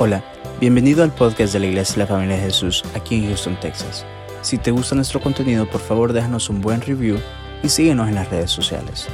[0.00, 0.22] Hola,
[0.60, 4.06] bienvenido al podcast de la Iglesia de la Familia de Jesús aquí en Houston, Texas.
[4.42, 7.18] Si te gusta nuestro contenido, por favor déjanos un buen review
[7.64, 9.08] y síguenos en las redes sociales.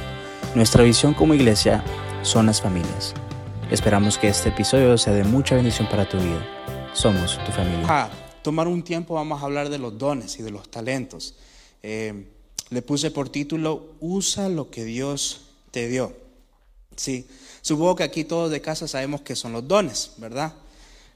[0.53, 1.83] Nuestra visión como iglesia
[2.21, 3.15] son las familias.
[3.71, 6.45] Esperamos que este episodio sea de mucha bendición para tu vida.
[6.93, 8.03] Somos tu familia.
[8.03, 8.09] A
[8.43, 11.33] tomar un tiempo vamos a hablar de los dones y de los talentos.
[11.81, 12.27] Eh,
[12.69, 16.13] le puse por título, usa lo que Dios te dio.
[16.95, 17.27] Sí,
[17.63, 20.53] supongo que aquí todos de casa sabemos que son los dones, ¿verdad?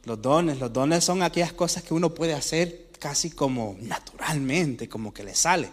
[0.09, 5.13] Los dones, los dones son aquellas cosas que uno puede hacer casi como naturalmente, como
[5.13, 5.69] que le sale.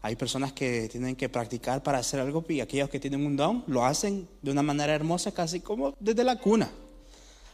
[0.00, 3.62] Hay personas que tienen que practicar para hacer algo y aquellos que tienen un don
[3.66, 6.70] lo hacen de una manera hermosa, casi como desde la cuna.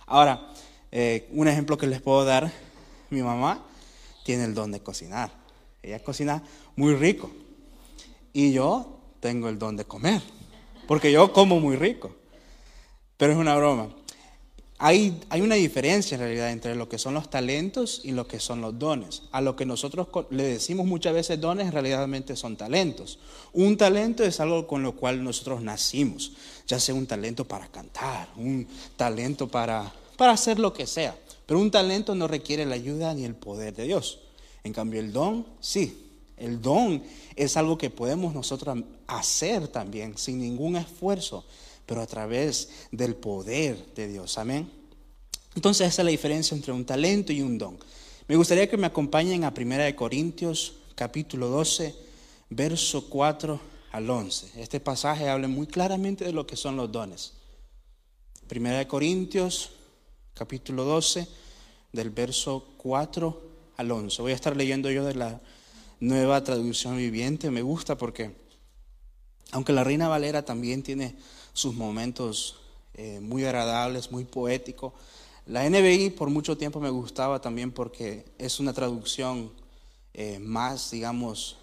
[0.06, 0.52] Ahora,
[0.92, 2.48] eh, un ejemplo que les puedo dar,
[3.10, 3.66] mi mamá
[4.24, 5.32] tiene el don de cocinar.
[5.82, 6.44] Ella cocina
[6.76, 7.28] muy rico.
[8.32, 10.22] Y yo tengo el don de comer,
[10.86, 12.14] porque yo como muy rico.
[13.16, 13.88] Pero es una broma.
[14.82, 18.62] Hay, una diferencia en realidad entre lo que son los talentos y lo que son
[18.62, 19.24] los dones.
[19.30, 23.18] A lo que nosotros le decimos muchas veces dones, realmente son talentos.
[23.52, 26.32] Un talento es algo con lo cual nosotros nacimos,
[26.66, 31.14] ya sea un talento para cantar, un talento para, para hacer lo que sea.
[31.44, 34.20] Pero un talento no requiere la ayuda ni el poder de Dios.
[34.64, 36.06] En cambio, el don, sí.
[36.38, 37.02] El don
[37.36, 41.44] es algo que podemos nosotros hacer también sin ningún esfuerzo
[41.90, 44.38] pero a través del poder de Dios.
[44.38, 44.70] Amén.
[45.56, 47.80] Entonces esa es la diferencia entre un talento y un don.
[48.28, 51.92] Me gustaría que me acompañen a 1 Corintios capítulo 12,
[52.48, 54.62] verso 4 al 11.
[54.62, 57.32] Este pasaje habla muy claramente de lo que son los dones.
[58.48, 59.72] 1 Corintios
[60.34, 61.26] capítulo 12,
[61.92, 63.42] del verso 4
[63.78, 64.22] al 11.
[64.22, 65.40] Voy a estar leyendo yo de la
[65.98, 67.50] nueva traducción viviente.
[67.50, 68.36] Me gusta porque,
[69.50, 71.16] aunque la Reina Valera también tiene
[71.52, 72.56] sus momentos
[72.94, 74.92] eh, muy agradables, muy poéticos.
[75.46, 79.50] La NBI por mucho tiempo me gustaba también porque es una traducción
[80.14, 81.56] eh, más, digamos,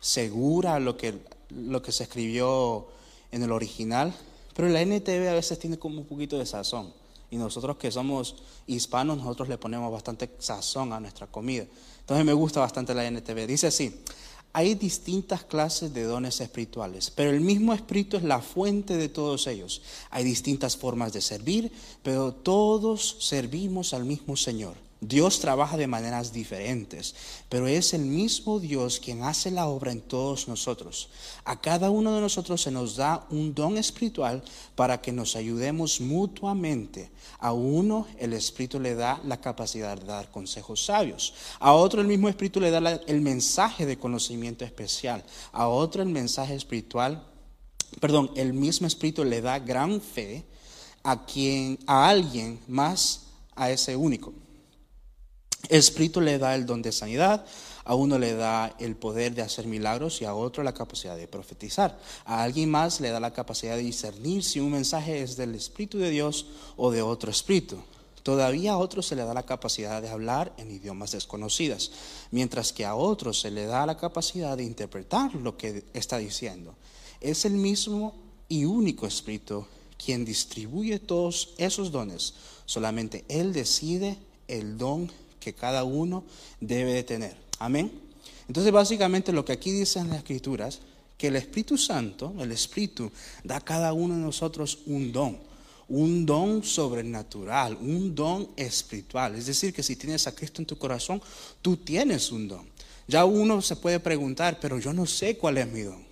[0.00, 1.18] segura a lo que,
[1.50, 2.88] lo que se escribió
[3.32, 4.14] en el original,
[4.54, 6.92] pero la NTV a veces tiene como un poquito de sazón.
[7.30, 8.36] Y nosotros que somos
[8.66, 11.66] hispanos, nosotros le ponemos bastante sazón a nuestra comida.
[12.00, 13.46] Entonces me gusta bastante la NTV.
[13.46, 14.02] Dice así,
[14.58, 19.46] hay distintas clases de dones espirituales, pero el mismo Espíritu es la fuente de todos
[19.46, 19.82] ellos.
[20.10, 21.70] Hay distintas formas de servir,
[22.02, 24.74] pero todos servimos al mismo Señor.
[25.00, 27.14] Dios trabaja de maneras diferentes,
[27.48, 31.08] pero es el mismo Dios quien hace la obra en todos nosotros.
[31.44, 34.42] A cada uno de nosotros se nos da un don espiritual
[34.74, 37.10] para que nos ayudemos mutuamente.
[37.38, 41.32] A uno el Espíritu le da la capacidad de dar consejos sabios.
[41.60, 45.24] A otro el mismo Espíritu le da el mensaje de conocimiento especial.
[45.52, 47.24] A otro el mensaje espiritual,
[48.00, 50.44] perdón, el mismo Espíritu le da gran fe
[51.04, 54.34] a quien, a alguien más a ese único.
[55.68, 57.44] El Espíritu le da el don de sanidad,
[57.84, 61.26] a uno le da el poder de hacer milagros y a otro la capacidad de
[61.26, 61.98] profetizar.
[62.24, 65.98] A alguien más le da la capacidad de discernir si un mensaje es del Espíritu
[65.98, 66.46] de Dios
[66.76, 67.82] o de otro Espíritu.
[68.22, 71.90] Todavía a otro se le da la capacidad de hablar en idiomas desconocidas,
[72.30, 76.74] mientras que a otro se le da la capacidad de interpretar lo que está diciendo.
[77.20, 78.14] Es el mismo
[78.48, 82.34] y único Espíritu quien distribuye todos esos dones.
[82.66, 86.24] Solamente Él decide el don que cada uno
[86.60, 87.36] debe de tener.
[87.58, 87.90] Amén.
[88.46, 90.80] Entonces básicamente lo que aquí dicen las escrituras,
[91.16, 93.10] que el Espíritu Santo, el Espíritu,
[93.44, 95.38] da a cada uno de nosotros un don,
[95.88, 99.34] un don sobrenatural, un don espiritual.
[99.34, 101.20] Es decir, que si tienes a Cristo en tu corazón,
[101.60, 102.66] tú tienes un don.
[103.08, 106.07] Ya uno se puede preguntar, pero yo no sé cuál es mi don.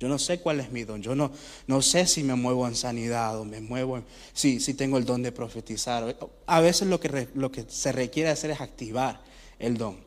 [0.00, 1.02] Yo no sé cuál es mi don.
[1.02, 1.30] Yo no,
[1.66, 4.02] no sé si me muevo en sanidad o me muevo
[4.32, 6.16] si, si tengo el don de profetizar.
[6.46, 9.20] A veces lo que, lo que se requiere hacer es activar
[9.58, 9.98] el don.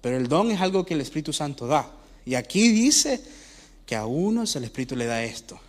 [0.00, 1.92] Pero el don es algo que el Espíritu Santo da.
[2.24, 3.22] Y aquí dice
[3.84, 5.60] que a unos el Espíritu le da esto,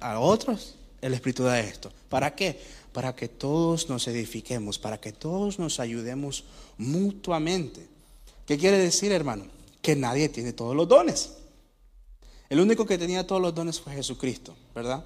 [0.00, 1.90] a otros el Espíritu da esto.
[2.10, 2.60] ¿Para qué?
[2.92, 6.44] Para que todos nos edifiquemos, para que todos nos ayudemos
[6.76, 7.86] mutuamente.
[8.44, 9.46] ¿Qué quiere decir, hermano?
[9.80, 11.39] Que nadie tiene todos los dones.
[12.50, 15.04] El único que tenía todos los dones fue Jesucristo, ¿verdad?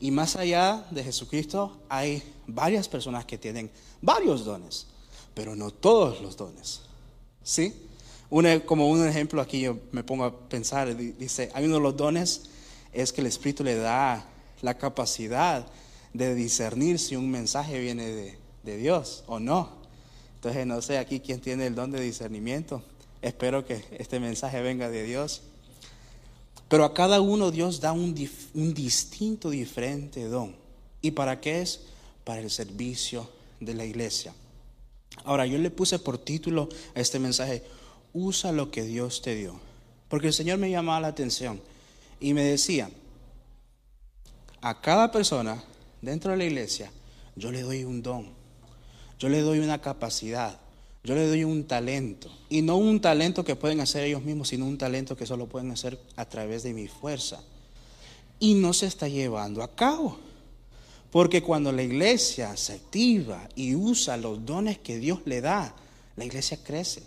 [0.00, 3.70] Y más allá de Jesucristo hay varias personas que tienen
[4.02, 4.86] varios dones,
[5.32, 6.82] pero no todos los dones.
[7.42, 7.74] ¿Sí?
[8.66, 12.42] como un ejemplo aquí yo me pongo a pensar, dice, hay uno de los dones
[12.92, 14.26] es que el Espíritu le da
[14.60, 15.66] la capacidad
[16.12, 19.70] de discernir si un mensaje viene de, de Dios o no.
[20.36, 22.82] Entonces no sé aquí quién tiene el don de discernimiento.
[23.22, 25.42] Espero que este mensaje venga de Dios.
[26.74, 28.12] Pero a cada uno Dios da un,
[28.74, 30.56] distinto, diferente don.
[31.00, 31.82] ¿Y para qué es?
[32.24, 33.30] Para el servicio
[33.60, 34.34] de la iglesia.
[35.24, 37.62] Ahora, yo le puse por título a este mensaje,
[38.12, 39.54] usa lo que Dios te dio.
[40.08, 41.60] Porque el Señor me llamaba la atención
[42.18, 42.90] y me decía,
[44.60, 45.62] a cada persona
[46.02, 46.90] dentro de la iglesia,
[47.36, 48.30] yo le doy un don,
[49.20, 50.58] yo le doy una capacidad,
[51.04, 52.30] yo le doy un talento.
[52.48, 55.70] Y no un talento que pueden hacer ellos mismos, sino un talento que solo pueden
[55.70, 57.42] hacer a través de mi fuerza.
[58.40, 60.18] Y no se está llevando a cabo.
[61.10, 65.76] Porque cuando la iglesia se activa y usa los dones que Dios le da,
[66.16, 67.02] la iglesia crece.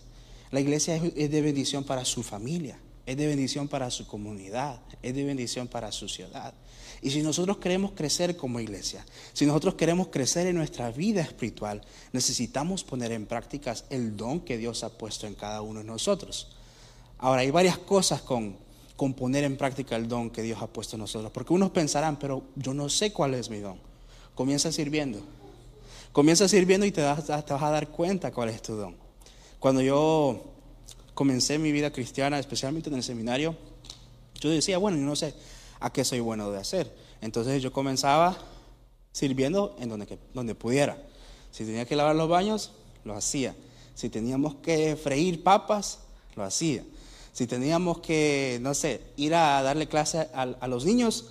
[0.52, 5.14] La iglesia es de bendición para su familia, es de bendición para su comunidad, es
[5.14, 6.54] de bendición para su ciudad.
[7.02, 11.82] Y si nosotros queremos crecer como iglesia, si nosotros queremos crecer en nuestra vida espiritual,
[12.12, 16.56] necesitamos poner en práctica el don que Dios ha puesto en cada uno de nosotros.
[17.20, 18.58] Ahora, hay varias cosas con,
[18.96, 22.18] con poner en práctica el don que Dios ha puesto en nosotros, porque unos pensarán,
[22.18, 23.80] pero yo no sé cuál es mi don.
[24.36, 25.20] Comienza sirviendo.
[26.12, 28.96] Comienza sirviendo y te, te vas a dar cuenta cuál es tu don.
[29.60, 30.44] Cuando yo
[31.14, 33.56] comencé mi vida cristiana, especialmente en el seminario,
[34.40, 35.34] yo decía, bueno, yo no sé,
[35.80, 36.96] a qué soy bueno de hacer.
[37.22, 38.38] Entonces yo comenzaba
[39.12, 40.98] sirviendo en donde, donde pudiera.
[41.52, 42.72] Si tenía que lavar los baños,
[43.04, 43.56] lo hacía.
[43.96, 46.00] Si teníamos que freír papas,
[46.36, 46.84] lo hacía.
[47.34, 51.30] Si teníamos que, no sé, ir a darle clase a, los niños,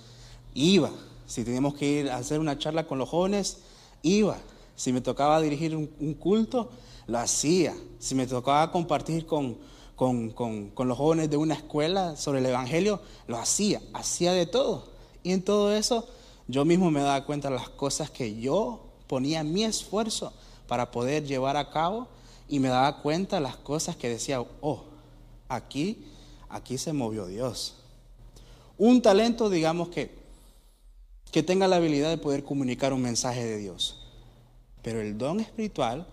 [0.53, 0.91] iba.
[1.27, 3.59] Si teníamos que ir a hacer una charla con los jóvenes,
[4.03, 4.37] iba.
[4.75, 6.71] Si me tocaba dirigir un culto,
[7.07, 7.75] lo hacía.
[7.99, 9.57] Si me tocaba compartir con,
[9.97, 14.89] con, los jóvenes de una escuela sobre el Evangelio, lo hacía, hacía de todo.
[15.23, 16.07] Y en todo eso
[16.47, 20.31] yo mismo me daba cuenta de las cosas que yo ponía mi esfuerzo
[20.67, 22.07] para poder llevar a cabo
[22.47, 24.83] y me daba cuenta de las cosas que decía, oh,
[25.49, 26.05] aquí,
[26.47, 27.73] aquí se movió Dios.
[28.77, 30.15] Un talento, digamos que,
[31.31, 33.99] que tenga la habilidad de poder comunicar un mensaje de Dios.
[34.83, 36.05] Pero el don espiritual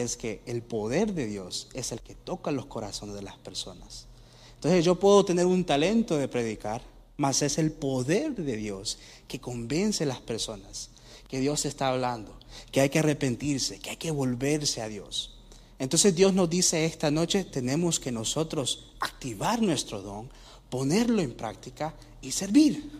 [0.00, 4.06] es que el poder de Dios es el que toca los corazones de las personas.
[4.54, 6.82] Entonces yo puedo tener un talento de predicar,
[7.16, 10.90] mas es el poder de Dios que convence a las personas
[11.28, 12.34] que Dios está hablando,
[12.72, 15.34] que hay que arrepentirse, que hay que volverse a Dios.
[15.78, 20.30] Entonces Dios nos dice esta noche, tenemos que nosotros activar nuestro don,
[20.70, 22.90] ponerlo en práctica y servir.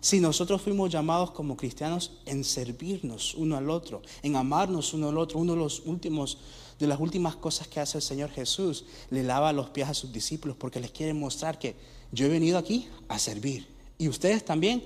[0.00, 5.18] Si nosotros fuimos llamados como cristianos en servirnos uno al otro, en amarnos uno al
[5.18, 6.38] otro, uno de los últimos
[6.78, 10.10] de las últimas cosas que hace el Señor Jesús, le lava los pies a sus
[10.10, 11.76] discípulos porque les quiere mostrar que
[12.10, 13.68] yo he venido aquí a servir
[13.98, 14.82] y ustedes también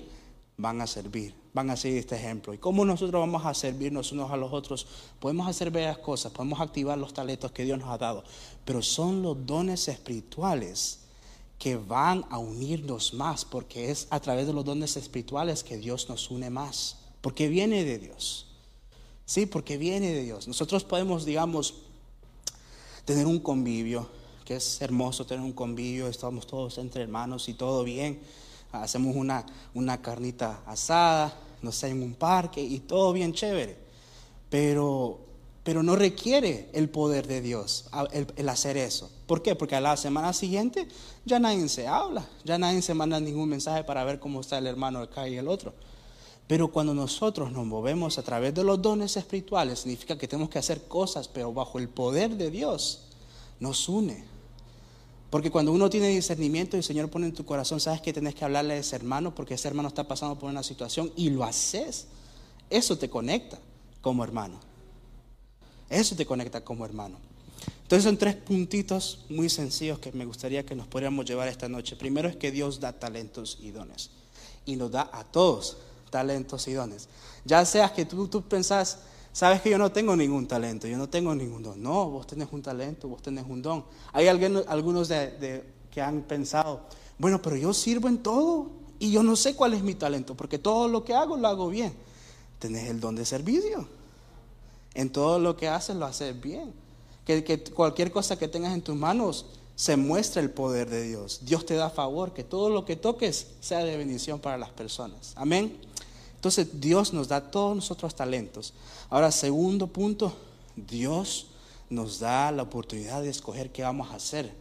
[0.57, 2.53] van a servir, van a seguir este ejemplo.
[2.53, 4.85] ¿Y cómo nosotros vamos a servirnos unos a los otros?
[5.21, 8.25] Podemos hacer varias cosas, podemos activar los talentos que Dios nos ha dado,
[8.65, 11.04] pero son los dones espirituales
[11.59, 16.09] que van a unirnos más, porque es a través de los dones espirituales que Dios
[16.09, 18.47] nos une más, porque viene de Dios.
[19.25, 20.47] Sí, porque viene de Dios.
[20.47, 21.73] Nosotros podemos, digamos,
[23.05, 24.07] tener un convivio,
[24.43, 28.19] que es hermoso tener un convivio, estamos todos entre hermanos y todo bien.
[28.71, 33.77] Hacemos una, una carnita asada, no sé, en un parque y todo bien chévere.
[34.49, 35.19] Pero
[35.65, 39.09] pero no requiere el poder de Dios el, hacer eso.
[39.25, 39.55] ¿Por qué?
[39.55, 40.87] Porque a la semana siguiente
[41.25, 44.67] ya nadie se habla, ya nadie se manda ningún mensaje para ver cómo está el
[44.67, 45.73] hermano acá y el otro.
[46.45, 50.59] Pero cuando nosotros nos movemos a través de los dones espirituales, significa que tenemos que
[50.59, 53.05] hacer cosas, pero bajo el poder de Dios,
[53.59, 54.23] nos une.
[55.31, 58.35] Porque cuando uno tiene discernimiento y el Señor pone en tu corazón, sabes que tienes
[58.35, 61.43] que hablarle a ese hermano porque ese hermano está pasando por una situación y lo
[61.43, 62.05] haces,
[62.69, 63.57] eso te conecta
[64.01, 64.74] como hermano.
[65.89, 67.17] Eso te conecta como hermano.
[67.83, 71.95] Entonces son tres puntitos muy sencillos que me gustaría que nos podríamos llevar esta noche.
[71.95, 74.09] Primero es que Dios da talentos y dones.
[74.65, 75.77] Y nos da a todos
[76.09, 77.07] talentos y dones.
[77.45, 78.99] Ya seas que tú, tú pensás,
[79.31, 81.81] sabes que yo no tengo ningún talento, yo no tengo ningún don.
[81.83, 83.85] No, vos tenés un talento, vos tenés un don.
[84.13, 86.81] Hay algunos que han pensado,
[87.19, 90.57] bueno, pero yo sirvo en todo y yo no sé cuál es mi talento, porque
[90.57, 91.93] todo lo que hago lo hago bien.
[92.57, 93.87] Tenés el don de servicio.
[94.95, 96.73] En todo lo que haces lo haces bien.
[97.25, 101.41] Que, cualquier cosa que tengas en tus manos se muestra el poder de Dios.
[101.43, 105.33] Dios te da favor, que todo lo que toques sea de bendición para las personas.
[105.35, 105.77] Amén.
[106.35, 108.73] Entonces Dios nos da todos nosotros talentos.
[109.09, 110.33] Ahora, segundo punto,
[110.75, 111.47] Dios
[111.89, 114.51] nos da la oportunidad de escoger qué vamos a hacer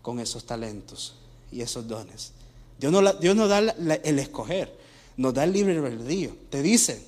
[0.00, 1.14] con esos talentos
[1.50, 2.32] y esos dones.
[2.78, 4.78] Dios nos, Dios nos da el escoger,
[5.16, 6.36] nos da el libre albedrío.
[6.50, 7.04] Te dice,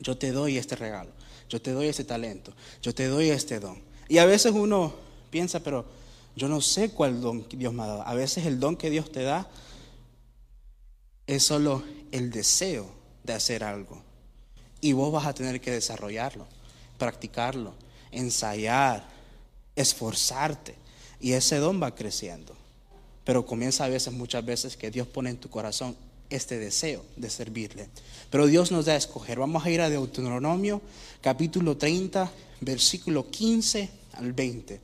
[0.00, 1.19] yo te doy este regalo
[1.50, 3.82] yo te doy ese talento, yo te doy este don.
[4.08, 4.94] Y a veces uno
[5.30, 5.84] piensa, pero
[6.36, 8.02] yo no sé cuál don Dios me ha dado.
[8.06, 9.50] A veces el don que Dios te da
[11.26, 12.88] es solo el deseo
[13.24, 14.02] de hacer algo.
[14.80, 16.46] Y vos vas a tener que desarrollarlo.
[16.98, 17.74] practicarlo,
[18.10, 19.04] ensayar,
[19.74, 20.74] esforzarte.
[21.18, 22.54] Y ese don va creciendo.
[23.24, 25.96] Pero comienza a veces, muchas veces, que Dios pone en tu corazón
[26.30, 27.88] este deseo de servirle.
[28.30, 29.38] Pero Dios nos da a escoger.
[29.38, 30.80] Vamos a ir a Deuteronomio
[31.20, 34.80] capítulo 30, versículo 15 al 20.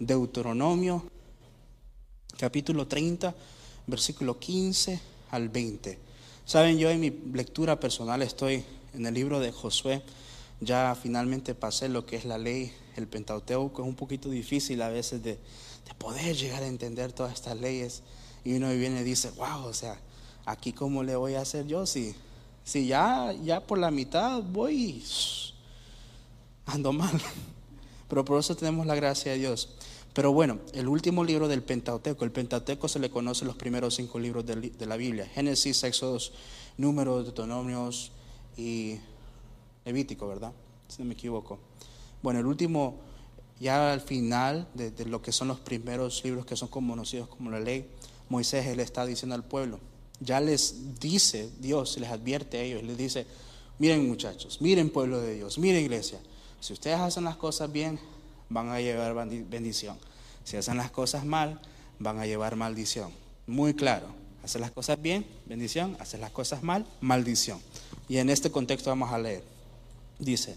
[0.00, 1.04] Deuteronomio
[2.36, 3.34] capítulo 30,
[3.86, 5.98] versículo 15 al 20.
[6.44, 10.02] Saben, yo en mi lectura personal estoy en el libro de Josué.
[10.60, 13.82] Ya finalmente pasé lo que es la ley, el Pentateuco.
[13.82, 18.02] Es un poquito difícil a veces de, de poder llegar a entender todas estas leyes.
[18.44, 20.00] Y uno viene y dice, wow, o sea,
[20.44, 22.14] aquí cómo le voy a hacer yo si,
[22.64, 25.02] si ya, ya por la mitad voy
[26.66, 27.20] ando mal.
[28.08, 29.70] Pero por eso tenemos la gracia de Dios.
[30.12, 34.18] Pero bueno, el último libro del Pentateuco, el Pentateuco se le conoce los primeros cinco
[34.18, 36.32] libros de, la Biblia, Génesis, Éxodos,
[36.76, 38.12] Números, Deuteronomios
[38.58, 38.98] y
[39.86, 40.52] Levítico, ¿verdad?
[40.88, 41.58] Si no me equivoco.
[42.22, 42.96] Bueno, el último,
[43.58, 47.50] ya al final de, de lo que son los primeros libros que son conocidos como
[47.50, 47.88] la ley,
[48.28, 49.80] Moisés le está diciendo al pueblo,
[50.20, 53.26] ya les dice Dios, les advierte a ellos, les dice,
[53.78, 56.20] miren muchachos, miren pueblo de Dios, miren iglesia,
[56.60, 57.98] si ustedes hacen las cosas bien,
[58.48, 59.98] van a llevar bendición.
[60.44, 61.60] Si hacen las cosas mal,
[61.98, 63.12] van a llevar maldición.
[63.46, 64.06] Muy claro,
[64.44, 67.60] hacer las cosas bien, bendición, hacer las cosas mal, maldición.
[68.08, 69.42] Y en este contexto vamos a leer.
[70.18, 70.56] Dice,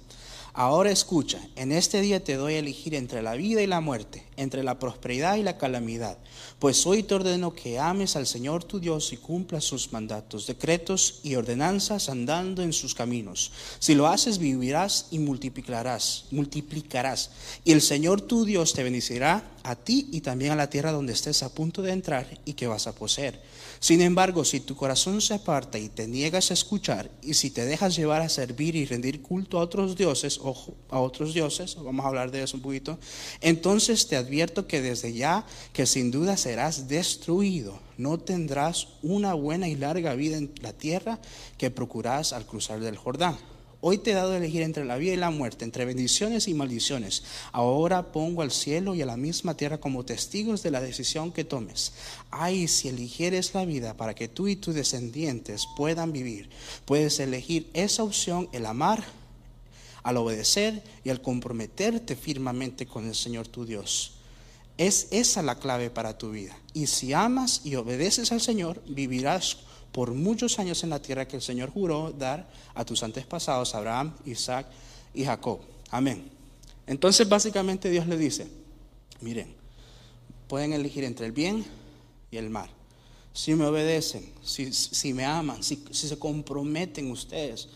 [0.57, 4.25] Ahora escucha, en este día te doy a elegir entre la vida y la muerte,
[4.37, 6.17] entre la prosperidad y la calamidad,
[6.59, 11.19] pues hoy te ordeno que ames al Señor tu Dios y cumplas sus mandatos, decretos
[11.23, 13.51] y ordenanzas andando en sus caminos.
[13.79, 17.31] Si lo haces, vivirás y multiplicarás, multiplicarás.
[17.65, 21.11] Y el Señor tu Dios te bendecirá a ti y también a la tierra donde
[21.11, 23.41] estés a punto de entrar y que vas a poseer
[23.79, 27.65] sin embargo, si tu corazón se aparta y te niegas a escuchar, y si te
[27.65, 30.55] dejas llevar a servir y rendir culto a otros dioses, o
[30.89, 32.97] a otros dioses, vamos a hablar de eso un poquito,
[33.41, 39.67] entonces te advierto que desde ya, que sin duda serás destruido, no tendrás una buena
[39.67, 41.19] y larga vida en la tierra
[41.57, 43.37] que procurás al cruzar del Jordán.
[43.87, 46.55] Hoy te he dado a elegir entre la vida y la muerte, entre bendiciones y
[46.55, 47.21] maldiciones.
[47.51, 51.43] Ahora pongo al cielo y a la misma tierra como testigos de la decisión que
[51.43, 51.93] tomes.
[52.31, 56.49] Ay, si eligieres la vida para que tú y tus descendientes puedan vivir,
[56.85, 59.03] puedes elegir esa opción, el amar,
[60.01, 64.13] al obedecer y al comprometerte firmemente con el Señor tu Dios.
[64.79, 66.57] Es esa la clave para tu vida.
[66.73, 69.57] Y si amas y obedeces al Señor, vivirás
[69.95, 74.13] por muchos años en la tierra que el Señor juró dar a tus antepasados, Abraham,
[74.25, 74.67] Isaac
[75.13, 75.61] y Jacob.
[75.89, 76.29] Amén.
[76.85, 78.45] Entonces básicamente Dios le dice,
[79.21, 79.55] miren,
[80.49, 81.65] pueden elegir entre el bien
[82.29, 82.69] y el mal.
[83.31, 87.69] Si me obedecen, si, me aman, si, se comprometen ustedes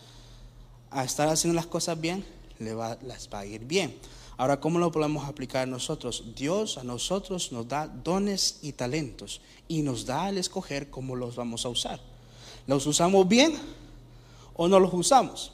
[0.90, 2.22] a estar haciendo las cosas bien,
[2.58, 2.98] les va,
[3.32, 3.96] va a ir bien.
[4.36, 6.22] Ahora, ¿cómo lo podemos aplicar nosotros?
[6.36, 11.34] Dios a nosotros nos da dones y talentos y nos da al escoger cómo los
[11.34, 12.09] vamos a usar.
[12.70, 13.58] ¿Los usamos bien
[14.54, 15.50] o no los usamos?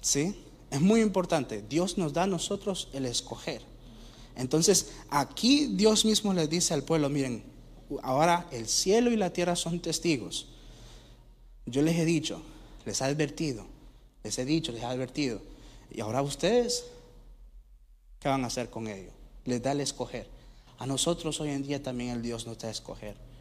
[0.00, 0.32] ¿Sí?
[0.70, 1.64] Es muy importante.
[1.68, 3.62] Dios nos da a nosotros el escoger.
[4.36, 7.42] Entonces, aquí Dios mismo le dice al pueblo, miren,
[8.04, 10.46] ahora el cielo y la tierra son testigos.
[11.66, 12.40] Yo les he dicho,
[12.86, 13.66] les he advertido,
[14.22, 15.40] les he dicho, les he advertido.
[15.90, 16.84] Y ahora ustedes,
[18.20, 19.10] ¿qué van a hacer con ello?
[19.46, 20.28] Les da el escoger.
[20.78, 23.33] A nosotros hoy en día también el Dios nos da a escoger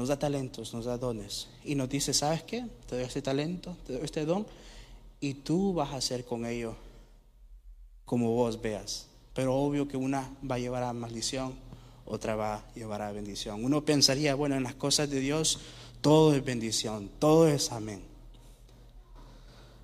[0.00, 1.48] nos da talentos, nos da dones.
[1.62, 2.64] Y nos dice, ¿sabes qué?
[2.88, 4.46] Te doy este talento, te doy este don,
[5.20, 6.74] y tú vas a hacer con ello
[8.06, 9.08] como vos veas.
[9.34, 11.52] Pero obvio que una va a llevar a maldición,
[12.06, 13.62] otra va a llevar a bendición.
[13.62, 15.58] Uno pensaría, bueno, en las cosas de Dios
[16.00, 18.00] todo es bendición, todo es amén.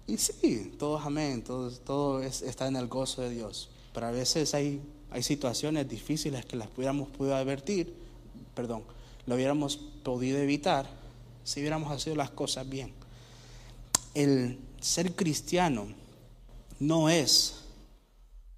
[0.06, 3.68] Y sí, todo es amén, todo, todo está en el gozo de Dios.
[3.92, 4.80] Pero a veces hay,
[5.10, 7.92] hay situaciones difíciles que las pudiéramos poder advertir,
[8.54, 8.95] perdón,
[9.26, 10.86] lo hubiéramos podido evitar
[11.44, 12.92] si hubiéramos hecho las cosas bien.
[14.14, 15.88] El ser cristiano
[16.78, 17.62] no es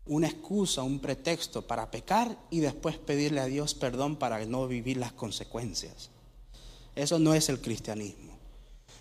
[0.07, 4.97] una excusa, un pretexto para pecar y después pedirle a Dios perdón para no vivir
[4.97, 6.11] las consecuencias.
[6.97, 8.29] Eso no es el cristianismo.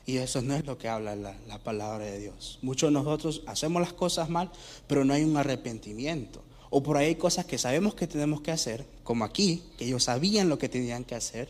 [0.05, 2.59] Y eso no es lo que habla la, la, palabra de Dios.
[2.62, 4.51] Muchos de nosotros hacemos las cosas mal,
[4.88, 6.41] pero no hay un arrepentimiento.
[6.69, 10.04] O por ahí hay cosas que sabemos que tenemos que hacer, como aquí, que ellos
[10.04, 11.50] sabían lo que tenían que hacer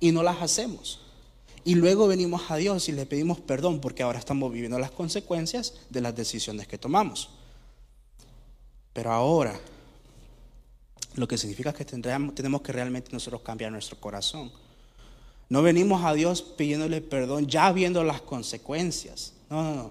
[0.00, 0.98] y no las hacemos.
[1.64, 5.74] Y luego venimos a Dios y le pedimos perdón porque ahora estamos viviendo las consecuencias
[5.90, 7.30] de las decisiones que tomamos.
[8.92, 9.60] Pero ahora,
[11.14, 14.50] lo que significa que tenemos que realmente nosotros cambiar nuestro corazón.
[15.48, 19.34] No venimos a Dios pidiéndole perdón ya viendo las consecuencias.
[19.48, 19.90] No, no, no.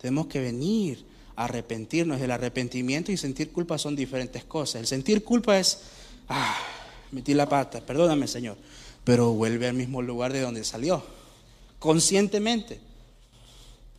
[0.00, 1.04] Tenemos que venir
[1.36, 2.18] arrepentirnos.
[2.18, 4.80] El arrepentimiento y sentir culpa son diferentes cosas.
[4.80, 5.80] El sentir culpa es,
[6.28, 6.56] ah,
[7.12, 8.56] metí la pata, perdóname Señor,
[9.04, 11.02] pero vuelve al mismo lugar de donde salió,
[11.78, 12.80] conscientemente.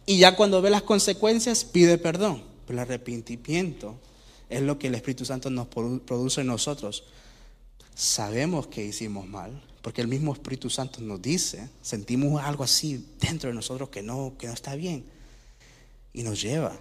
[0.06, 2.42] Y ya cuando ve las consecuencias, pide perdón.
[2.66, 4.00] Pero el arrepentimiento
[4.50, 7.04] es lo que el Espíritu Santo nos produce en nosotros.
[7.94, 13.50] Sabemos que hicimos mal, porque el mismo Espíritu Santo nos dice, sentimos algo así dentro
[13.50, 15.06] de nosotros que no, que no está bien.
[16.14, 16.78] Y nos lleva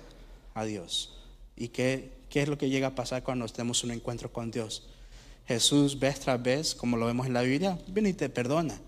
[0.55, 1.13] a Dios.
[1.57, 4.85] ¿Y qué, qué es lo que llega a pasar cuando tenemos un encuentro con Dios?
[5.47, 8.81] Jesús vez tras vez, como lo vemos en la Biblia, viene y te perdona.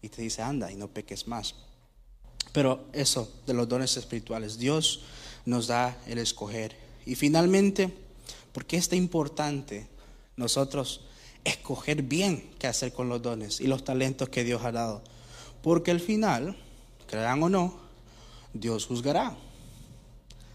[0.00, 1.54] Y te dice, anda y no peques más.
[2.52, 5.02] Pero eso de los dones espirituales, Dios
[5.44, 6.76] nos da el escoger.
[7.04, 7.92] Y finalmente,
[8.52, 9.86] ¿por qué es tan importante
[10.36, 11.02] nosotros
[11.44, 15.02] escoger bien qué hacer con los dones y los talentos que Dios ha dado?
[15.62, 16.56] Porque al final,
[17.06, 17.78] crean o no,
[18.54, 19.36] Dios juzgará.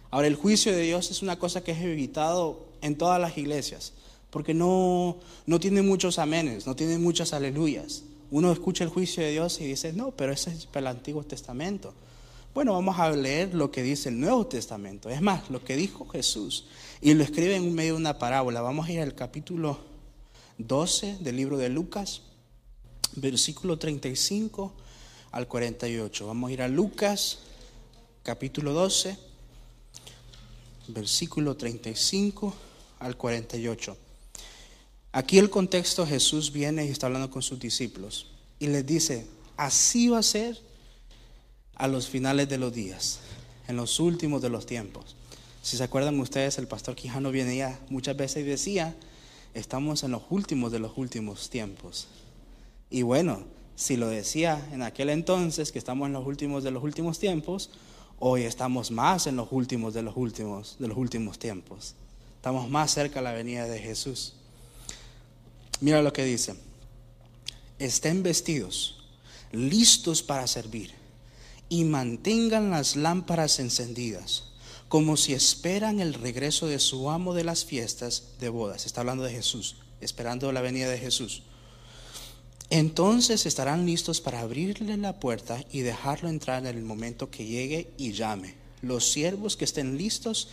[0.10, 3.94] Ahora, el juicio de Dios es una cosa que es evitado en todas las iglesias,
[4.34, 8.02] porque no, no tiene muchos amenes, no tiene muchas aleluyas.
[8.32, 11.94] Uno escucha el juicio de Dios y dice, no, pero ese es el Antiguo Testamento.
[12.56, 15.08] Bueno, vamos a leer lo que dice el Nuevo Testamento.
[15.08, 16.66] Es más, lo que dijo Jesús.
[17.00, 18.62] Y lo escribe en medio de una parábola.
[18.62, 19.78] Vamos a ir al capítulo
[20.58, 22.24] 12 del libro de Lucas,
[23.16, 24.74] versículo 35
[25.32, 26.26] al 48.
[26.26, 27.38] Vamos a ir a Lucas,
[28.24, 29.16] capítulo 12,
[30.88, 32.56] versículo 35
[32.98, 34.03] al 48.
[35.16, 39.28] Aquí el contexto Jesús viene y está hablando con sus discípulos y les dice,
[39.58, 40.58] así va a ser
[41.76, 43.20] a los finales de los días,
[43.68, 45.16] en los últimos de los tiempos.
[45.62, 48.96] Si se acuerdan ustedes, el pastor Quijano venía muchas veces y decía,
[49.54, 52.08] estamos en los últimos de los últimos tiempos.
[52.90, 53.44] Y bueno,
[53.76, 57.70] si lo decía en aquel entonces, que estamos en los últimos de los últimos tiempos,
[58.18, 61.94] hoy estamos más en los últimos de los últimos de los últimos tiempos.
[62.38, 64.34] Estamos más cerca de la venida de Jesús.
[65.84, 66.56] Mira lo que dice.
[67.78, 69.04] Estén vestidos,
[69.52, 70.94] listos para servir
[71.68, 74.46] y mantengan las lámparas encendidas,
[74.88, 78.86] como si esperan el regreso de su amo de las fiestas de bodas.
[78.86, 81.44] Está hablando de Jesús, esperando la venida de Jesús.
[82.70, 87.92] Entonces estarán listos para abrirle la puerta y dejarlo entrar en el momento que llegue
[87.98, 88.56] y llame.
[88.82, 90.48] Los siervos que estén listos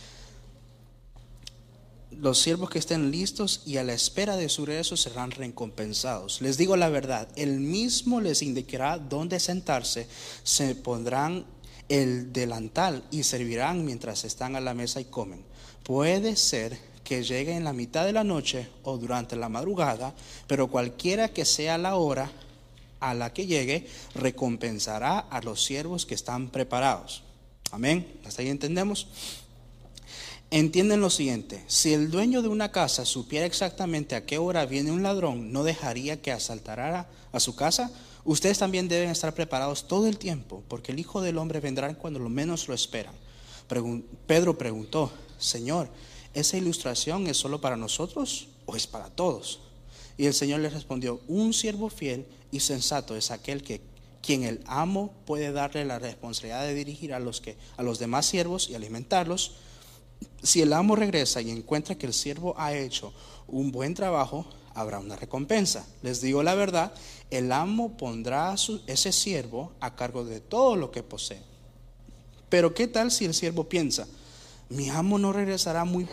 [2.11, 6.41] los siervos que estén listos y a la espera de su regreso serán recompensados.
[6.41, 10.07] Les digo la verdad, él mismo les indicará dónde sentarse,
[10.43, 11.45] se pondrán
[11.89, 15.43] el delantal y servirán mientras están a la mesa y comen.
[15.83, 20.13] Puede ser que llegue en la mitad de la noche o durante la madrugada,
[20.47, 22.31] pero cualquiera que sea la hora
[22.99, 27.23] a la que llegue, recompensará a los siervos que están preparados.
[27.71, 28.19] Amén.
[28.25, 29.07] ¿Hasta ahí entendemos?
[30.51, 34.91] Entienden lo siguiente, si el dueño de una casa supiera exactamente a qué hora viene
[34.91, 37.91] un ladrón, no dejaría que asaltara a su casa.
[38.25, 42.19] Ustedes también deben estar preparados todo el tiempo, porque el Hijo del Hombre vendrá cuando
[42.19, 43.15] lo menos lo esperan.
[44.27, 45.89] Pedro preguntó, Señor,
[46.33, 49.61] ¿esa ilustración es solo para nosotros o es para todos?
[50.17, 53.81] Y el Señor le respondió, un siervo fiel y sensato es aquel que
[54.21, 57.41] quien el amo puede darle la responsabilidad de dirigir a los
[57.77, 59.55] a los demás siervos y alimentarlos
[60.43, 63.13] si el amo regresa y encuentra que el siervo ha hecho
[63.47, 65.85] un buen trabajo, habrá una recompensa.
[66.01, 66.93] Les digo la verdad,
[67.29, 68.55] el amo pondrá a
[68.87, 71.41] ese siervo a cargo de todo lo que posee.
[72.49, 74.07] Pero ¿qué tal si el siervo piensa,
[74.69, 76.07] mi amo no regresará muy,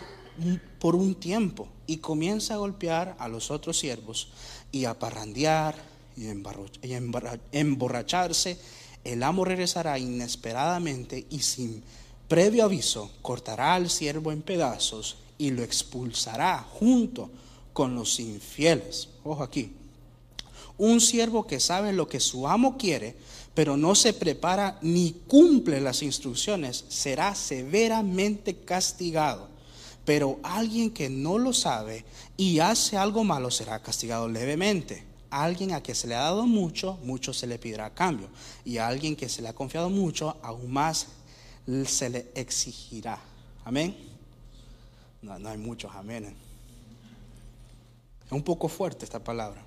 [0.79, 4.29] por un tiempo y comienza a golpear a los otros siervos
[4.71, 5.75] y a parrandear
[6.15, 6.27] y
[7.51, 8.57] emborracharse?
[9.03, 11.83] El amo regresará inesperadamente y sin
[12.29, 17.29] previo aviso, cortará al siervo en pedazos y lo expulsará junto
[17.73, 19.09] con los infieles.
[19.23, 19.73] Ojo aquí.
[20.77, 23.15] Un siervo que sabe lo que su amo quiere,
[23.53, 29.49] pero no se prepara ni cumple las instrucciones, será severamente castigado.
[30.05, 32.05] Pero alguien que no lo sabe
[32.37, 35.03] y hace algo malo será castigado levemente.
[35.31, 38.29] alguien a quien se le ha dado mucho, mucho se le pedirá a cambio.
[38.65, 41.07] Y a alguien que se le ha confiado mucho, aún más
[41.85, 43.19] se le exigirá.
[43.63, 43.95] Amén.
[45.21, 46.35] No, no hay muchos amén.
[48.25, 49.63] Es un poco fuerte esta palabra,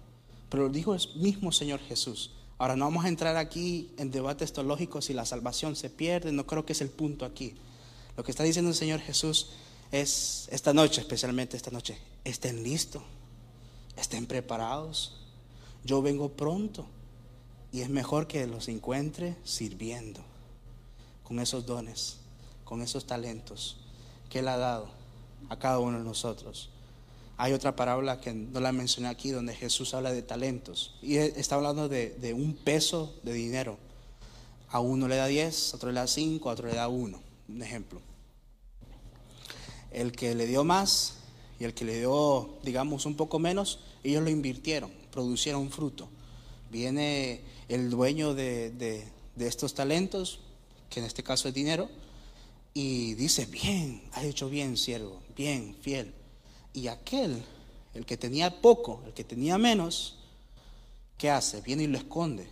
[0.48, 2.32] pero lo dijo el mismo Señor Jesús.
[2.58, 6.46] Ahora no vamos a entrar aquí en debates teológicos si la salvación se pierde, no
[6.46, 7.54] creo que es el punto aquí.
[8.16, 9.50] Lo que está diciendo el Señor Jesús
[9.90, 13.02] es esta noche, especialmente esta noche, estén listos,
[13.96, 15.18] estén preparados.
[15.84, 16.86] Yo vengo pronto
[17.72, 20.31] y es mejor que los encuentre sirviendo
[21.32, 22.18] con esos dones,
[22.62, 23.78] con esos talentos
[24.28, 24.86] que Él ha dado
[25.48, 26.68] a cada uno de nosotros.
[27.38, 30.94] Hay otra parábola que no la mencioné aquí, donde Jesús habla de talentos.
[31.00, 33.78] Y está hablando de, un peso de dinero.
[34.68, 37.18] A uno le da 10, a otro le da 5, a otro le da 1.
[37.48, 38.02] Un ejemplo.
[39.90, 41.14] El que le dio más
[41.58, 46.10] y el que le dio, digamos, un poco menos, ellos lo invirtieron, producieron fruto.
[46.70, 47.40] Viene
[47.70, 49.06] el dueño de
[49.38, 50.40] estos talentos,
[50.92, 51.88] que en este caso es dinero,
[52.74, 56.14] y dice, bien, has hecho bien, siervo, bien, fiel.
[56.74, 57.42] Y aquel,
[57.94, 60.18] el que tenía poco, el que tenía menos,
[61.16, 61.62] ¿qué hace?
[61.62, 62.46] Viene y lo esconde,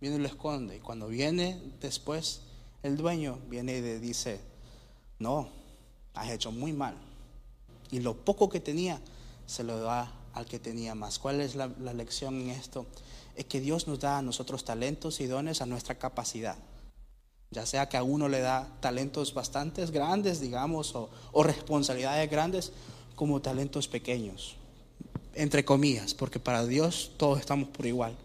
[0.00, 0.76] viene y lo esconde.
[0.76, 2.42] Y cuando viene después,
[2.84, 4.40] el dueño viene y le dice,
[5.18, 5.48] no,
[6.14, 6.96] has hecho muy mal.
[7.90, 9.00] Y lo poco que tenía,
[9.46, 11.18] se lo da al que tenía más.
[11.18, 12.86] ¿Cuál es la, la lección en esto?
[13.34, 16.56] Es que Dios nos da a nosotros talentos y dones a nuestra capacidad
[17.54, 22.72] ya sea que a uno le da talentos bastante grandes, digamos, o, responsabilidades grandes,
[23.14, 24.56] como talentos pequeños,
[25.34, 28.16] entre comillas, porque para Dios todos estamos por igual.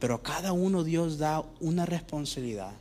[0.00, 2.72] Pero a cada uno Dios da una responsabilidad,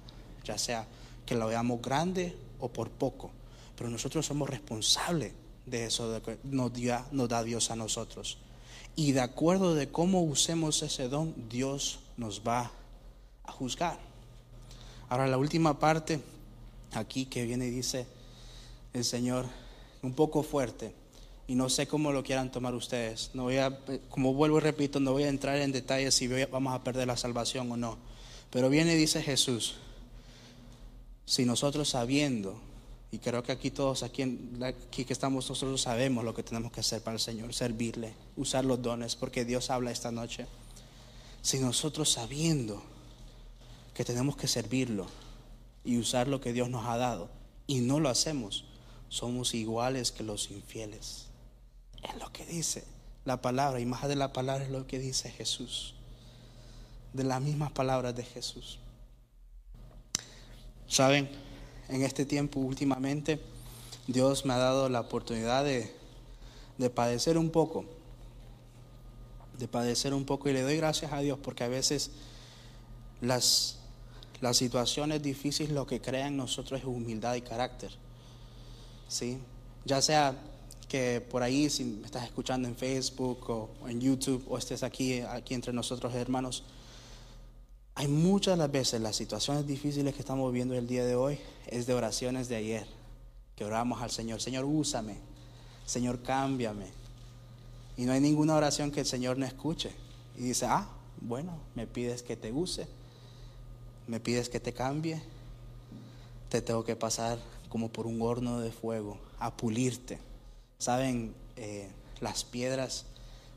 [0.44, 0.88] ya sea
[1.26, 3.32] que la veamos grande o por poco.
[3.78, 5.34] Pero nosotros somos responsables
[5.66, 6.72] de eso que nos,
[7.12, 8.40] nos da Dios a nosotros.
[8.96, 12.72] Y de acuerdo de cómo usemos ese don, Dios nos va
[13.44, 14.00] a juzgar.
[15.10, 16.20] Ahora la última parte
[16.94, 18.08] aquí que viene y dice
[18.94, 19.46] el Señor,
[20.02, 20.94] un poco fuerte,
[21.48, 23.32] y no sé cómo lo quieran tomar ustedes.
[23.34, 23.78] No voy a,
[24.10, 27.18] como vuelvo y repito, no voy a entrar en detalles si vamos a perder la
[27.18, 27.98] salvación o no.
[28.50, 29.76] Pero viene y dice Jesús,
[31.26, 32.60] si nosotros sabiendo,
[33.12, 34.24] y creo que aquí todos, aquí,
[34.62, 38.66] aquí que estamos nosotros sabemos lo que tenemos que hacer para el Señor, servirle, usar
[38.66, 40.48] los dones, porque Dios habla esta noche.
[41.42, 42.82] Si nosotros sabiendo
[43.96, 45.08] que tenemos que servirlo
[45.84, 47.30] y usar lo que Dios nos ha dado
[47.66, 48.66] y no lo hacemos,
[49.08, 51.28] somos iguales que los infieles.
[52.04, 52.84] Es lo que dice
[53.24, 55.96] la palabra y más de la palabra es lo que dice Jesús.
[57.14, 58.80] De las mismas palabras de Jesús.
[60.88, 61.30] Saben,
[61.88, 63.40] en este tiempo últimamente
[64.08, 65.96] Dios me ha dado la oportunidad de,
[66.78, 67.86] de padecer un poco,
[69.58, 72.12] de padecer un poco y le doy gracias a Dios porque a veces
[73.22, 73.75] las
[74.42, 77.92] las situaciones difíciles lo que crean en nosotros es humildad y carácter.
[79.08, 79.38] ¿Sí?
[79.86, 80.36] Ya sea
[80.88, 85.22] que por ahí, si me estás escuchando en Facebook o en YouTube o estés aquí,
[85.22, 86.64] aquí entre nosotros hermanos,
[87.96, 91.88] hay muchas las veces las situaciones difíciles que estamos viviendo el día de hoy es
[91.88, 92.86] de oraciones de ayer,
[93.56, 95.18] que oramos al Señor, Señor, úsame,
[95.86, 96.88] Señor, cámbiame.
[97.96, 99.92] Y no hay ninguna oración que el Señor no escuche.
[100.38, 100.90] Y dice, ah,
[101.22, 102.88] bueno, me pides que te use
[104.08, 105.22] me pides que te cambie,
[106.50, 107.40] te tengo que pasar
[107.70, 110.20] como por un horno de fuego, a pulirte.
[110.78, 111.90] Saben, eh,
[112.22, 113.06] las piedras,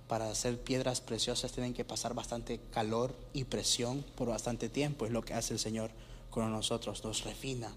[0.08, 5.06] para hacer piedras preciosas, tienen que pasar bastante calor y presión por bastante tiempo.
[5.06, 5.90] Es lo que hace el Señor
[6.30, 7.72] con nosotros, nos refina,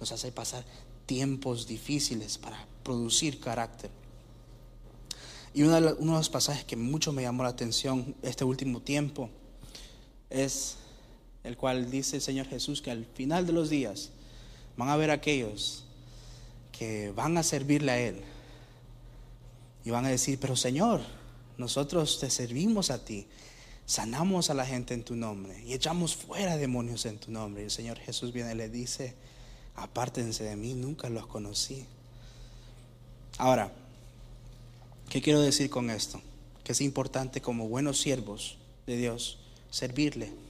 [0.00, 0.64] nos hace pasar
[1.06, 3.90] tiempos difíciles para producir carácter.
[5.54, 9.30] Y uno de los pasajes que mucho me llamó la atención este último tiempo
[10.28, 10.76] es
[11.46, 14.10] el cual dice el Señor Jesús que al final de los días
[14.76, 15.84] van a haber aquellos
[16.72, 18.20] que van a servirle a Él
[19.84, 21.00] y van a decir, pero Señor,
[21.56, 23.28] nosotros te servimos a ti,
[23.86, 27.62] sanamos a la gente en tu nombre y echamos fuera demonios en tu nombre.
[27.62, 29.14] Y el Señor Jesús viene y le dice,
[29.76, 31.86] apártense de mí, nunca los conocí.
[33.38, 33.72] Ahora,
[35.08, 36.20] ¿qué quiero decir con esto?
[36.64, 39.38] Que es importante como buenos siervos de Dios
[39.70, 40.45] servirle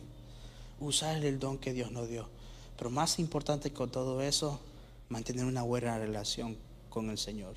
[0.81, 2.29] usar el don que Dios nos dio.
[2.77, 4.61] Pero más importante con todo eso,
[5.09, 6.57] mantener una buena relación
[6.91, 7.55] con el Señor.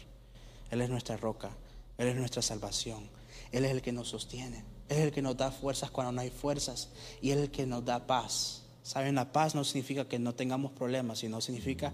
[0.71, 1.49] Él es nuestra roca,
[1.97, 3.09] Él es nuestra salvación,
[3.51, 6.21] Él es el que nos sostiene, Él es el que nos da fuerzas cuando no
[6.21, 6.89] hay fuerzas
[7.21, 8.63] y Él es el que nos da paz.
[8.83, 11.91] Saben, la paz no significa que no tengamos problemas, sino significa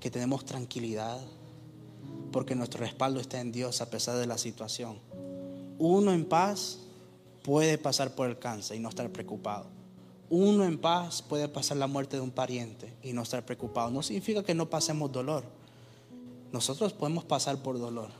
[0.00, 1.20] que tenemos tranquilidad,
[2.32, 4.98] porque nuestro respaldo está en Dios a pesar de la situación.
[5.78, 6.80] Uno en paz
[7.42, 9.83] puede pasar por el cáncer y no estar preocupado
[10.30, 13.90] uno en paz puede pasar la muerte de un pariente y no estar preocupado.
[13.90, 15.44] No significa que no pasemos dolor.
[16.52, 18.10] Nosotros podemos pasar por dolor.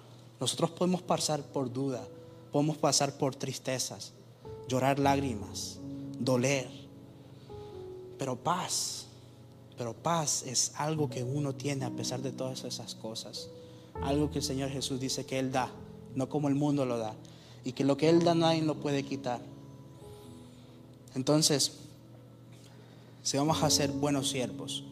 [0.40, 2.06] Nosotros podemos pasar por duda.
[2.52, 4.12] Podemos pasar por tristezas,
[4.68, 5.78] llorar lágrimas,
[6.18, 6.68] doler.
[8.18, 9.06] Pero paz,
[9.76, 13.48] pero paz es algo que uno tiene a pesar de todas esas cosas.
[14.02, 15.70] Algo que el Señor Jesús dice que Él da,
[16.14, 17.14] no como el mundo lo da.
[17.64, 19.40] Y que lo que Él da nadie lo puede quitar.
[21.14, 21.83] Entonces,
[23.24, 24.84] si vamos a ser buenos siervos,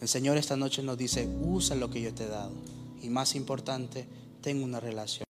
[0.00, 2.52] el Señor esta noche nos dice, usa lo que yo te he dado.
[3.00, 4.08] y más importante,
[4.40, 5.24] tengo una relación.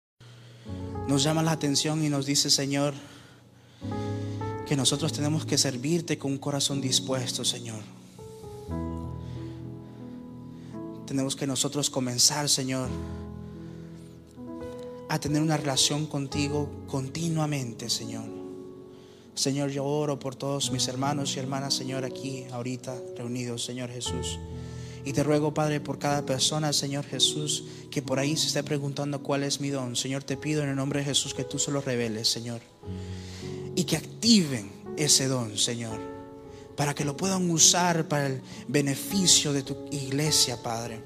[1.08, 2.94] Nos llama la atención y nos dice, Señor,
[4.66, 7.82] que nosotros tenemos que servirte con un corazón dispuesto, Señor.
[11.06, 12.90] Tenemos que nosotros comenzar, Señor,
[15.10, 18.37] a tener una relación contigo continuamente, Señor.
[19.38, 24.40] Señor, yo oro por todos mis hermanos y hermanas, Señor, aquí, ahorita, reunidos, Señor Jesús.
[25.06, 29.22] Y te ruego, Padre, por cada persona, Señor Jesús, que por ahí se esté preguntando
[29.22, 29.96] cuál es mi don.
[29.96, 32.62] Señor, te pido en el nombre de Jesús que tú se lo reveles, Señor.
[33.76, 36.00] Y que activen ese don, Señor.
[36.76, 41.00] Para que lo puedan usar para el beneficio de tu iglesia, Padre.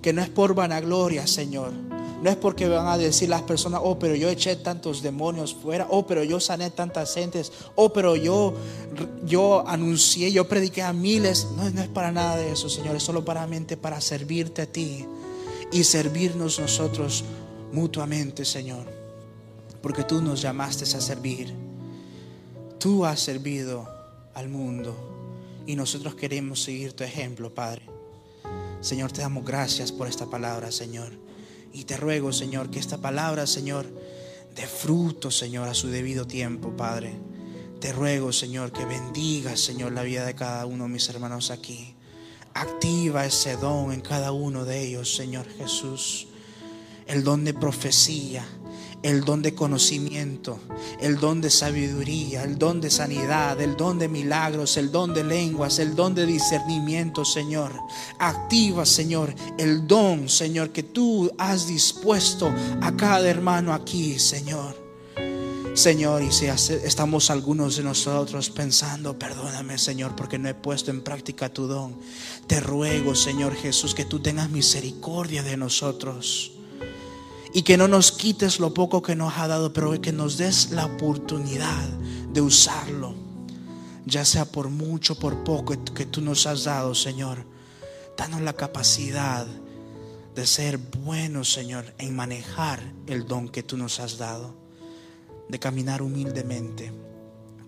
[0.00, 1.93] Que no es por vanagloria, Señor
[2.24, 5.86] no es porque van a decir las personas, oh, pero yo eché tantos demonios fuera,
[5.90, 8.54] oh, pero yo sané tantas gentes, oh, pero yo,
[9.26, 11.46] yo anuncié, yo prediqué a miles.
[11.54, 14.66] No, no es para nada de eso, Señor, es solo para mente, para servirte a
[14.66, 15.04] ti
[15.70, 17.24] y servirnos nosotros
[17.72, 18.86] mutuamente, Señor.
[19.82, 21.54] Porque tú nos llamaste a servir.
[22.78, 23.86] Tú has servido
[24.32, 24.96] al mundo
[25.66, 27.82] y nosotros queremos seguir tu ejemplo, Padre.
[28.80, 31.23] Señor, te damos gracias por esta palabra, Señor.
[31.74, 33.84] Y te ruego, Señor, que esta palabra, Señor,
[34.54, 37.12] dé fruto, Señor, a su debido tiempo, Padre.
[37.80, 41.96] Te ruego, Señor, que bendiga, Señor, la vida de cada uno de mis hermanos aquí.
[42.54, 46.28] Activa ese don en cada uno de ellos, Señor Jesús.
[47.08, 48.46] El don de profecía,
[49.04, 50.58] el don de conocimiento,
[50.98, 55.22] el don de sabiduría, el don de sanidad, el don de milagros, el don de
[55.22, 57.78] lenguas, el don de discernimiento, Señor.
[58.18, 64.82] Activa, Señor, el don, Señor, que tú has dispuesto a cada hermano aquí, Señor.
[65.74, 71.02] Señor, y si estamos algunos de nosotros pensando, perdóname, Señor, porque no he puesto en
[71.02, 71.94] práctica tu don.
[72.46, 76.53] Te ruego, Señor Jesús, que tú tengas misericordia de nosotros
[77.54, 80.72] y que no nos quites lo poco que nos ha dado, pero que nos des
[80.72, 81.88] la oportunidad
[82.32, 83.14] de usarlo,
[84.04, 87.46] ya sea por mucho, por poco que tú nos has dado, Señor.
[88.16, 89.46] Danos la capacidad
[90.34, 94.56] de ser buenos, Señor, en manejar el don que tú nos has dado,
[95.48, 96.92] de caminar humildemente,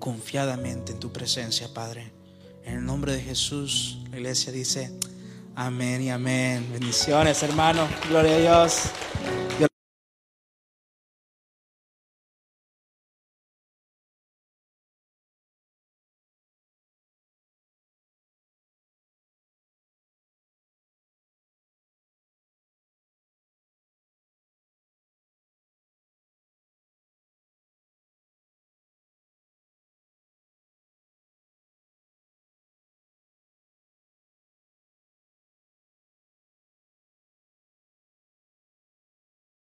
[0.01, 2.13] confiadamente en tu presencia, Padre.
[2.65, 4.99] En el nombre de Jesús, la iglesia dice,
[5.55, 6.69] amén y amén.
[6.73, 7.87] Bendiciones, hermano.
[8.09, 8.91] Gloria a Dios.